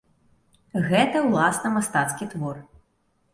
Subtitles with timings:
[0.87, 2.57] Гэта ўласна мастацкі твор.